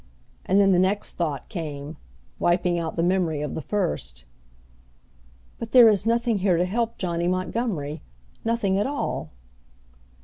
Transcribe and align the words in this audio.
And 0.47 0.59
then 0.59 0.71
the 0.71 0.79
next 0.79 1.13
thought 1.13 1.47
came, 1.47 1.95
wiping 2.39 2.79
out 2.79 2.95
the 2.95 3.03
memory 3.03 3.43
of 3.43 3.53
the 3.53 3.61
first. 3.61 4.25
"But 5.59 5.73
there 5.73 5.89
is 5.89 6.07
nothing 6.07 6.39
here 6.39 6.57
to 6.57 6.65
help 6.65 6.97
Johnny 6.97 7.27
Montgomery 7.27 8.01
nothing 8.43 8.79
at 8.79 8.87
all!" 8.87 9.29